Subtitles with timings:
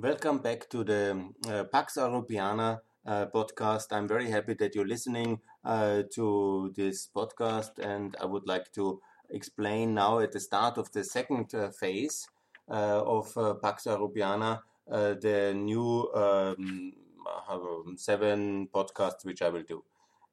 [0.00, 3.86] Welcome back to the uh, Pax Europiana uh, podcast.
[3.90, 9.00] I'm very happy that you're listening uh, to this podcast, and I would like to
[9.30, 12.28] explain now at the start of the second uh, phase
[12.70, 16.92] uh, of uh, Pax Europiana the new um,
[17.96, 19.82] seven podcasts which I will do.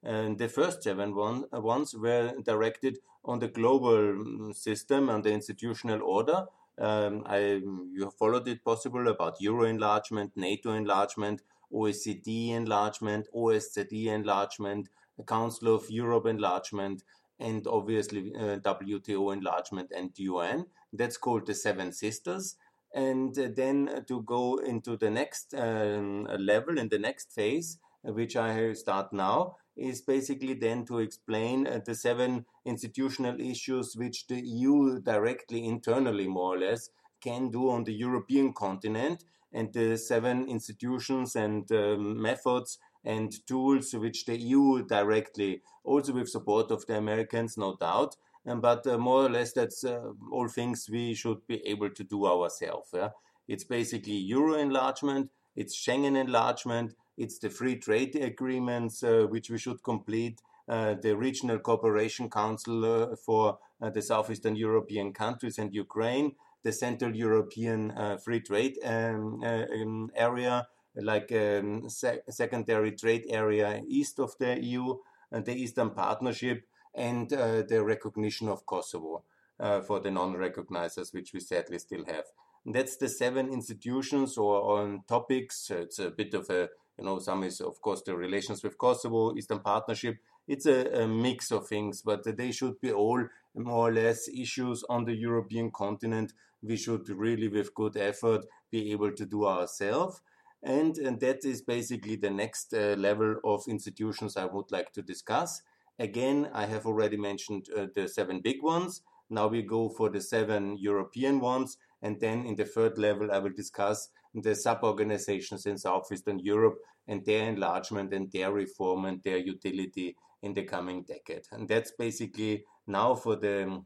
[0.04, 5.32] And the first seven one, ones were directed on the global mm, system and the
[5.32, 6.46] institutional order
[6.78, 7.62] um, I,
[7.94, 11.42] you have followed it possible about Euro enlargement, NATO enlargement,
[11.72, 14.90] OECD enlargement, OSCE enlargement,
[15.26, 17.04] Council of Europe enlargement,
[17.40, 20.66] and obviously uh, WTO enlargement and UN.
[20.92, 22.56] That's called the Seven Sisters.
[22.94, 28.36] And uh, then to go into the next um, level, in the next phase, which
[28.36, 34.40] I start now, is basically then to explain uh, the seven institutional issues which the
[34.40, 36.90] EU directly, internally, more or less,
[37.22, 43.94] can do on the European continent, and the seven institutions and um, methods and tools
[43.94, 48.16] which the EU directly, also with support of the Americans, no doubt,
[48.48, 52.04] um, but uh, more or less that's uh, all things we should be able to
[52.04, 52.90] do ourselves.
[52.94, 53.10] Yeah?
[53.48, 59.58] It's basically Euro enlargement, it's Schengen enlargement, it's the free trade agreements uh, which we
[59.58, 63.60] should complete, uh, the Regional Cooperation Council uh, for
[63.94, 71.32] the Southeastern European countries and Ukraine, the Central European Free Trade um, um, area, like
[71.32, 74.96] um, se secondary trade area east of the EU,
[75.32, 79.24] and the Eastern Partnership, and uh, the recognition of Kosovo
[79.60, 82.26] uh, for the non-recognizers, which we sadly still have.
[82.66, 85.70] That's the seven institutions or on topics.
[85.70, 89.36] It's a bit of a you know, some is, of course, the relations with Kosovo,
[89.36, 90.18] Eastern Partnership.
[90.48, 94.84] It's a, a, mix of things, but they should be all more or less issues
[94.90, 96.34] on the European continent.
[96.62, 100.22] We should really, with good effort, be able to do ourselves.
[100.64, 105.02] And, and that is basically the next uh, level of institutions I would like to
[105.02, 105.62] discuss.
[106.00, 109.02] Again, I have already mentioned uh, the seven big ones.
[109.30, 111.78] Now we go for the seven European ones.
[112.06, 116.78] And then in the third level, I will discuss the sub-organizations in Southeastern Europe
[117.08, 121.46] and their enlargement and their reform and their utility in the coming decade.
[121.52, 123.82] And that's basically now for the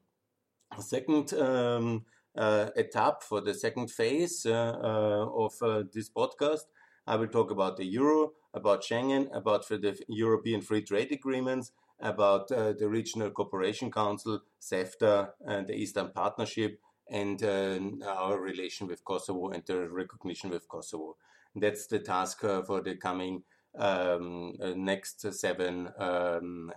[0.79, 2.03] second um,
[2.37, 6.65] uh, etap, for the second phase uh, uh, of uh, this podcast.
[7.07, 11.71] I will talk about the euro, about Schengen, about the European Free Trade Agreements,
[12.01, 16.79] about uh, the Regional Cooperation Council, CEFTA, and the Eastern Partnership,
[17.09, 21.17] and uh, our relation with Kosovo and the recognition with Kosovo.
[21.55, 23.43] That's the task uh, for the coming
[23.77, 26.71] um, uh, next seven um,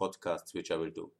[0.00, 1.10] podcasts, which I will do.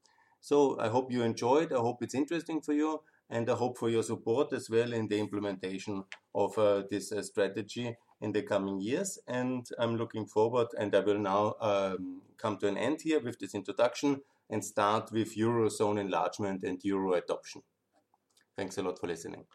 [0.40, 1.72] So I hope you enjoyed.
[1.72, 5.08] I hope it's interesting for you, and I hope for your support as well in
[5.08, 6.04] the implementation
[6.34, 9.18] of uh, this uh, strategy in the coming years.
[9.28, 10.68] And I'm looking forward.
[10.78, 15.12] And I will now um, come to an end here with this introduction and start
[15.12, 17.62] with Eurozone enlargement and Euro adoption.
[18.60, 19.46] Thanks a lot for listening.